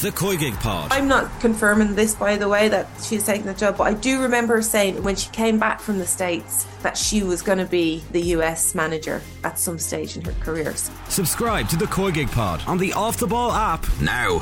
[0.00, 0.92] The COYGIG Pod.
[0.92, 4.22] I'm not confirming this, by the way, that she's taking the job, but I do
[4.22, 7.64] remember her saying when she came back from the States that she was going to
[7.64, 10.72] be the US manager at some stage in her career.
[11.08, 14.38] Subscribe to the COYGIG Pod on the Off the Ball app now.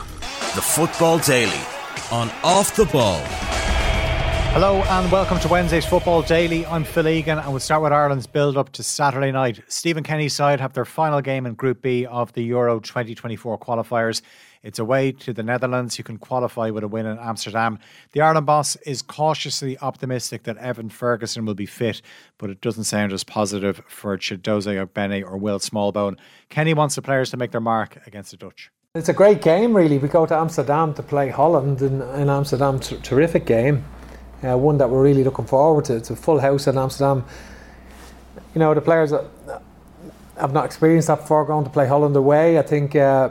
[0.54, 1.62] The Football Daily
[2.12, 3.24] on Off the Ball.
[4.58, 6.64] Hello and welcome to Wednesday's Football Daily.
[6.64, 9.60] I'm Phil Egan and we'll start with Ireland's build up to Saturday night.
[9.68, 14.22] Stephen Kenny's side have their final game in Group B of the Euro 2024 qualifiers.
[14.62, 17.78] It's away to the Netherlands, You can qualify with a win in Amsterdam.
[18.12, 22.00] The Ireland boss is cautiously optimistic that Evan Ferguson will be fit,
[22.38, 26.16] but it doesn't sound as positive for Chiedozie Ogbene or Will Smallbone.
[26.48, 28.70] Kenny wants the players to make their mark against the Dutch.
[28.94, 29.98] It's a great game, really.
[29.98, 32.80] We go to Amsterdam to play Holland in, in Amsterdam.
[32.80, 33.84] T- terrific game
[34.44, 35.96] uh, one that we're really looking forward to.
[35.96, 37.24] It's a full house in Amsterdam.
[38.54, 39.24] You know, the players that
[40.38, 42.58] have not experienced that before going to play Holland away.
[42.58, 43.30] I think uh,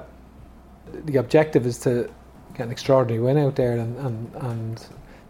[1.05, 2.09] the objective is to
[2.53, 4.87] get an extraordinary win out there and, and, and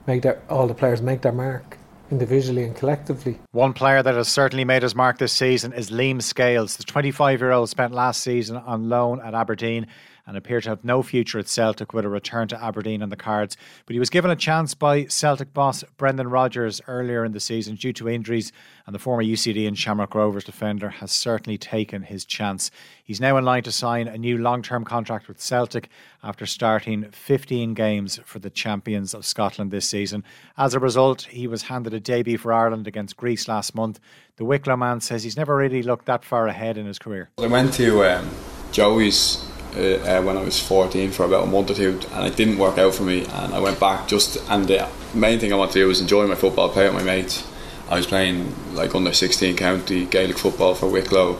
[0.08, 1.78] make their, all the players make their mark
[2.12, 3.40] individually and collectively.
[3.52, 6.78] One player that has certainly made his mark this season is Liam Scales.
[6.78, 9.88] The 25 year old spent last season on loan at Aberdeen
[10.28, 13.16] and appeared to have no future at Celtic with a return to Aberdeen on the
[13.16, 13.56] cards.
[13.86, 17.76] But he was given a chance by Celtic boss Brendan Rodgers earlier in the season
[17.76, 18.52] due to injuries,
[18.86, 22.72] and the former UCD and Shamrock Rovers defender has certainly taken his chance.
[23.04, 25.90] He's now in line to sign a new long term contract with Celtic
[26.24, 30.24] after starting 15 games for the champions of Scotland this season.
[30.58, 34.00] As a result, he was handed a debut for Ireland against Greece last month.
[34.38, 37.30] The Wicklow man says he's never really looked that far ahead in his career.
[37.38, 38.30] I went to um,
[38.72, 39.46] Joey's
[39.76, 42.58] uh, uh, when I was 14 for about a month or two, and it didn't
[42.58, 43.26] work out for me.
[43.26, 46.28] And I went back just, and the main thing I wanted to do was enjoy
[46.28, 47.46] my football, play with my mates.
[47.90, 51.40] I was playing like under 16 county Gaelic football for Wicklow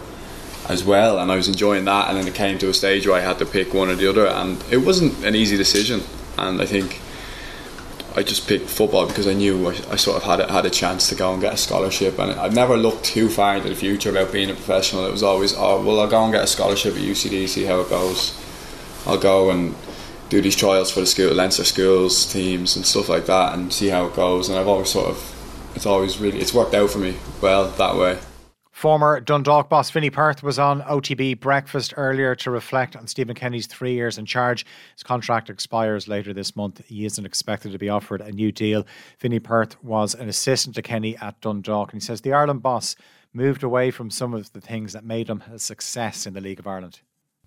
[0.70, 2.10] as well, and I was enjoying that.
[2.10, 4.08] And then it came to a stage where I had to pick one or the
[4.08, 6.02] other, and it wasn't an easy decision.
[6.38, 7.00] And I think
[8.18, 10.70] I just picked football because I knew I, I, sort of had a, had a
[10.70, 13.76] chance to go and get a scholarship, and I've never looked too far into the
[13.76, 15.06] future about being a professional.
[15.06, 17.82] It was always, oh well, I'll go and get a scholarship at UCD, see how
[17.82, 18.40] it goes.
[19.06, 19.76] I'll go and
[20.30, 23.90] do these trials for the school, Leinster schools teams and stuff like that, and see
[23.90, 24.48] how it goes.
[24.48, 27.98] And I've always sort of, it's always really, it's worked out for me well that
[27.98, 28.18] way.
[28.86, 33.66] Former Dundalk boss Vinny Perth was on OTB Breakfast earlier to reflect on Stephen Kenny's
[33.66, 34.64] three years in charge.
[34.94, 36.86] His contract expires later this month.
[36.86, 38.86] He isn't expected to be offered a new deal.
[39.20, 42.96] Vinny Perth was an assistant to Kenny at Dundalk, and he says the Ireland boss
[43.34, 46.60] moved away from some of the things that made him a success in the League
[46.60, 47.00] of Ireland.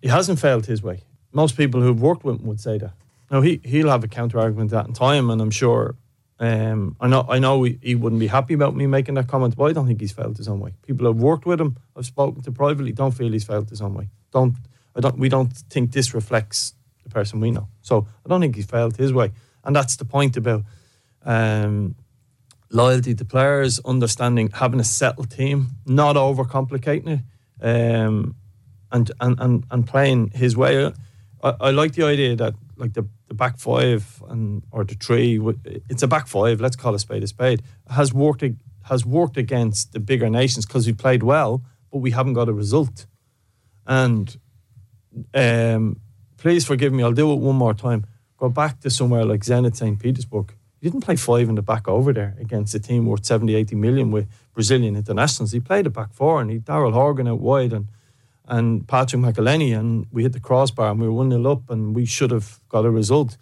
[0.03, 1.05] He hasn't failed his way.
[1.31, 2.95] Most people who've worked with him would say that.
[3.31, 5.95] Now he he'll have a counter argument that in time, and I'm sure
[6.41, 9.57] um, I know, I know he, he, wouldn't be happy about me making that comment,
[9.57, 10.73] but I don't think he's felt his own way.
[10.87, 13.95] People have worked with him, I've spoken to privately, don't feel he's felt his own
[13.95, 14.09] way.
[14.33, 14.55] Don't,
[14.95, 17.69] I don't, we don't think this reflects the person we know.
[17.83, 19.33] So I don't think he's felt his way,
[19.65, 20.63] and that's the point about
[21.25, 21.97] um,
[22.71, 27.21] loyalty to players, understanding, having a settled team, not overcomplicating it,
[27.61, 28.37] um,
[28.93, 30.93] and, and and and playing his way.
[31.43, 35.41] I, I like the idea that like the the back five and or the three.
[35.89, 36.61] It's a back five.
[36.61, 37.63] Let's call a spade a spade.
[37.91, 38.45] Has worked
[38.85, 41.63] has worked against the bigger nations because we played well,
[41.93, 43.07] but we haven't got a result.
[43.87, 44.37] And
[45.35, 46.01] um,
[46.37, 47.03] please forgive me.
[47.03, 48.07] I'll do it one more time.
[48.37, 49.99] Go back to somewhere like Zenit St.
[49.99, 50.55] Petersburg.
[50.81, 53.75] You didn't play five in the back over there against a team worth 70, 80
[53.75, 55.51] million with Brazilian internationals.
[55.51, 57.89] He played a back four and he Daryl Horgan out wide and
[58.49, 61.95] and Patrick McEleney, and we hit the crossbar and we were 1 0 up, and
[61.95, 63.37] we should have got a result.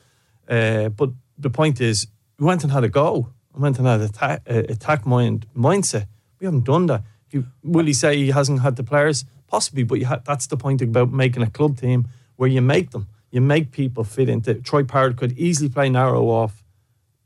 [0.49, 2.09] Uh, but the point is,
[2.39, 3.31] we went and had a go.
[3.55, 6.09] We went and had an attack, uh, attack mind, mindset.
[6.41, 7.03] We haven't done that.
[7.31, 9.25] You, will he say he hasn't had the players?
[9.47, 13.07] Possibly, but ha- that's the point about making a club team where you make them.
[13.31, 16.65] You make people fit into Troy Parrott could easily play narrow off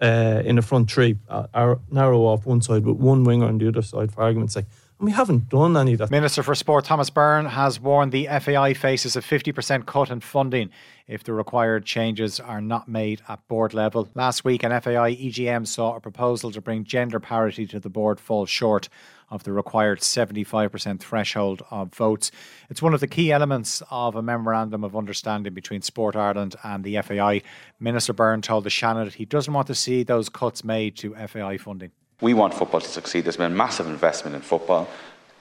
[0.00, 3.68] uh, in the front three, uh, narrow off one side with one winger on the
[3.68, 4.66] other side, for argument's sake.
[5.00, 6.10] And we haven't done any of that.
[6.10, 10.68] Minister for Sport Thomas Byrne has warned the FAI faces a 50% cut in funding
[11.08, 14.10] if the required changes are not made at board level.
[14.14, 18.20] Last week, an FAI EGM saw a proposal to bring gender parity to the board
[18.20, 18.90] fall short
[19.30, 22.30] of the required 75% threshold of votes.
[22.68, 26.84] It's one of the key elements of a memorandum of understanding between Sport Ireland and
[26.84, 27.40] the FAI.
[27.78, 31.14] Minister Byrne told the Seanad that he doesn't want to see those cuts made to
[31.14, 31.92] FAI funding.
[32.20, 33.24] We want football to succeed.
[33.24, 34.88] There's been massive investment in football,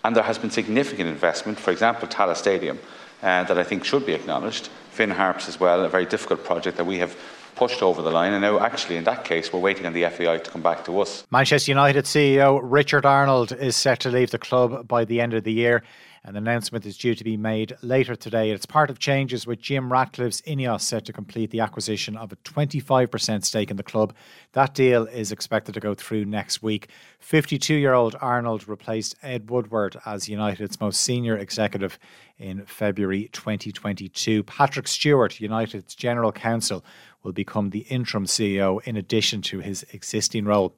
[0.04, 2.80] and there has been significant investment, for example, Tallaght Stadium,
[3.22, 4.70] uh, that I think should be acknowledged.
[4.92, 7.18] Finn Harps as well, a very difficult project that we have
[7.56, 8.32] pushed over the line.
[8.34, 11.02] And now, actually, in that case, we're waiting on the FAI to come back to
[11.02, 11.26] us.
[11.30, 15.44] Manchester United CEO Richard Arnold is set to leave the club by the end of
[15.44, 15.84] the year.
[16.24, 18.52] An announcement is due to be made later today.
[18.52, 22.36] It's part of changes with Jim Ratcliffe's Ineos set to complete the acquisition of a
[22.38, 24.14] 25% stake in the club.
[24.52, 26.90] That deal is expected to go through next week.
[27.20, 31.98] 52 year old Arnold replaced Ed Woodward as United's most senior executive
[32.38, 34.44] in February 2022.
[34.44, 36.84] Patrick Stewart, United's general counsel,
[37.24, 40.76] will become the interim CEO in addition to his existing role.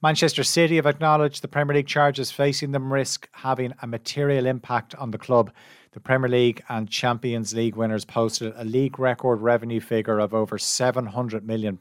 [0.00, 4.94] Manchester City have acknowledged the Premier League charges facing them risk having a material impact
[4.94, 5.50] on the club.
[5.90, 10.56] The Premier League and Champions League winners posted a league record revenue figure of over
[10.56, 11.76] £700 million.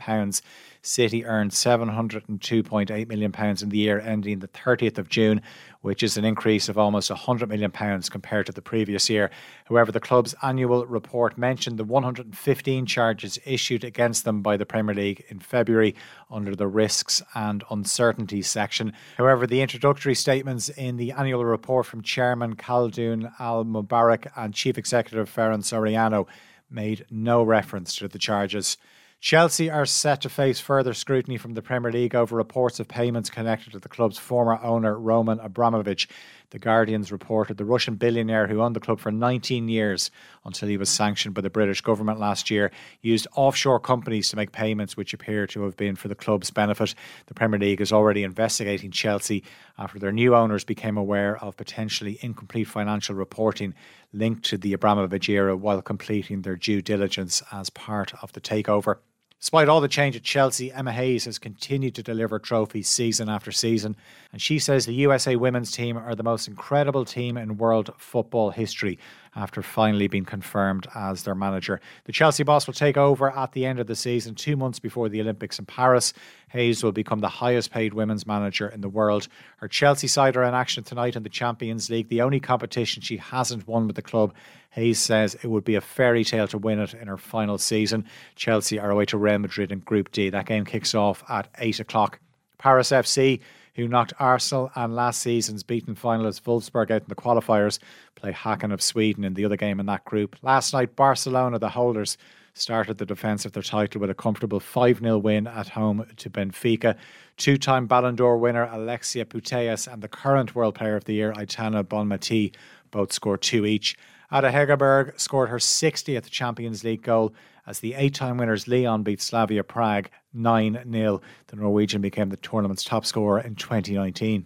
[0.81, 5.39] City earned £702.8 million in the year ending the 30th of June,
[5.87, 9.31] which is an increase of almost £100 million compared to the previous year.
[9.69, 14.93] However, the club's annual report mentioned the 115 charges issued against them by the Premier
[14.93, 15.95] League in February
[16.29, 18.91] under the risks and uncertainties section.
[19.17, 24.77] However, the introductory statements in the annual report from Chairman Khaldoon Al Mubarak and Chief
[24.77, 26.27] Executive Ferran Soriano
[26.69, 28.75] made no reference to the charges.
[29.19, 33.31] Chelsea are set to face further scrutiny from the Premier League over reports of payments
[33.31, 36.07] connected to the club's former owner, Roman Abramovich.
[36.51, 40.11] The Guardians reported the Russian billionaire who owned the club for 19 years
[40.45, 42.71] until he was sanctioned by the British government last year
[43.01, 46.93] used offshore companies to make payments which appear to have been for the club's benefit.
[47.25, 49.43] The Premier League is already investigating Chelsea
[49.79, 53.73] after their new owners became aware of potentially incomplete financial reporting
[54.17, 58.97] linked to the Abramovich era while completing their due diligence as part of the takeover.
[59.39, 63.51] Despite all the change at Chelsea, Emma Hayes has continued to deliver trophies season after
[63.51, 63.95] season,
[64.31, 68.49] and she says the USA women's team are the most incredible team in world football
[68.49, 68.97] history
[69.35, 71.79] after finally being confirmed as their manager.
[72.05, 75.07] The Chelsea boss will take over at the end of the season, two months before
[75.07, 76.13] the Olympics in Paris.
[76.49, 79.27] Hayes will become the highest paid women's manager in the world.
[79.57, 83.17] Her Chelsea side are in action tonight in the Champions League, the only competition she
[83.17, 84.33] hasn't won with the club.
[84.71, 88.05] Hayes says it would be a fairy tale to win it in her final season.
[88.35, 90.29] Chelsea are away to Real Madrid in Group D.
[90.29, 92.19] That game kicks off at 8 o'clock.
[92.57, 93.39] Paris FC
[93.77, 97.77] who knocked Arsenal and last season's beaten finalist Wolfsburg out in the qualifiers,
[98.15, 100.35] play Häcken of Sweden in the other game in that group.
[100.41, 102.17] Last night, Barcelona, the holders,
[102.55, 106.27] started the defence of their title with a comfortable 5 0 win at home to
[106.27, 106.95] Benfica.
[107.37, 111.31] Two time Ballon d'Or winner Alexia Putellas and the current World Player of the Year
[111.33, 112.55] Aitana Bonmati
[112.89, 113.95] both scored two each.
[114.31, 117.33] Ada Hegerberg scored her 60th Champions League goal
[117.65, 121.21] as the eight time winners Lyon beat Slavia Prague 9 0.
[121.47, 124.45] The Norwegian became the tournament's top scorer in 2019.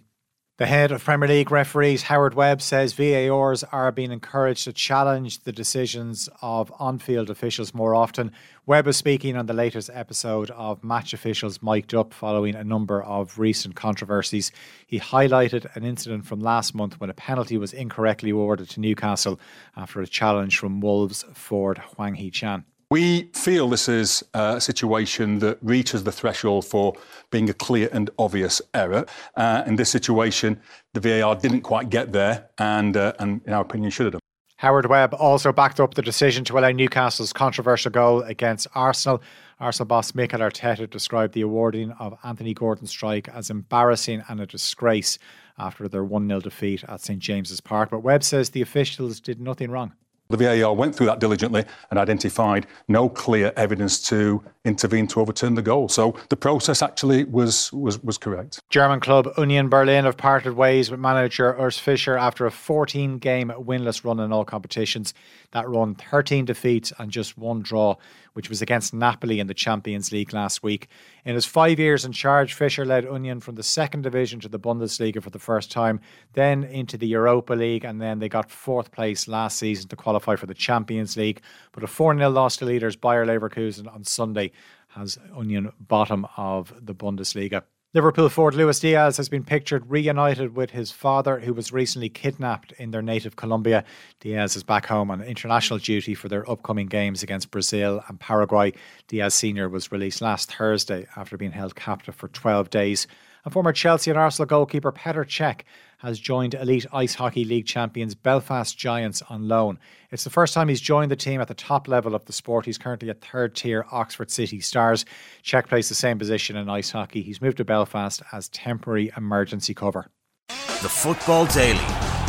[0.62, 5.42] The head of Premier League referees, Howard Webb, says VARs are being encouraged to challenge
[5.42, 8.30] the decisions of on field officials more often.
[8.64, 13.02] Webb was speaking on the latest episode of Match Officials Mic'd Up following a number
[13.02, 14.52] of recent controversies.
[14.86, 19.40] He highlighted an incident from last month when a penalty was incorrectly awarded to Newcastle
[19.76, 22.64] after a challenge from Wolves forward Hwang Hee Chan.
[22.92, 26.92] We feel this is a situation that reaches the threshold for
[27.30, 29.06] being a clear and obvious error.
[29.34, 30.60] Uh, in this situation,
[30.92, 34.20] the VAR didn't quite get there, and, uh, and in our opinion, should have done.
[34.58, 39.22] Howard Webb also backed up the decision to allow Newcastle's controversial goal against Arsenal.
[39.58, 44.44] Arsenal boss Mikel Arteta described the awarding of Anthony Gordon's strike as embarrassing and a
[44.44, 45.18] disgrace
[45.56, 47.88] after their 1 0 defeat at St James's Park.
[47.88, 49.94] But Webb says the officials did nothing wrong.
[50.32, 55.54] The VAR went through that diligently and identified no clear evidence to intervene to overturn
[55.54, 55.88] the goal.
[55.88, 58.60] So the process actually was was, was correct.
[58.70, 63.52] German club Union Berlin have parted ways with manager Urs Fischer after a 14 game
[63.56, 65.14] winless run in all competitions.
[65.50, 67.96] That run 13 defeats and just one draw,
[68.34, 70.88] which was against Napoli in the Champions League last week.
[71.24, 74.60] In his five years in charge, Fischer led Union from the second division to the
[74.60, 76.00] Bundesliga for the first time,
[76.34, 80.36] then into the Europa League, and then they got fourth place last season to qualify
[80.36, 81.42] for the Champions League.
[81.72, 84.51] But a 4 0 loss to leaders Bayer Leverkusen on Sunday
[84.94, 87.62] has Union bottom of the Bundesliga.
[87.94, 92.72] Liverpool forward Luis Diaz has been pictured reunited with his father, who was recently kidnapped
[92.72, 93.84] in their native Colombia.
[94.20, 98.72] Diaz is back home on international duty for their upcoming games against Brazil and Paraguay.
[99.08, 99.68] Diaz Sr.
[99.68, 103.06] was released last Thursday after being held captive for 12 days.
[103.44, 105.62] And former Chelsea and Arsenal goalkeeper Petr Cech
[105.98, 109.78] has joined Elite Ice Hockey League champions Belfast Giants on loan.
[110.10, 112.66] It's the first time he's joined the team at the top level of the sport.
[112.66, 115.04] He's currently at third tier Oxford City Stars.
[115.44, 117.22] Cech plays the same position in ice hockey.
[117.22, 120.08] He's moved to Belfast as temporary emergency cover.
[120.48, 121.78] The Football Daily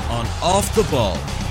[0.10, 1.43] on Off the Ball.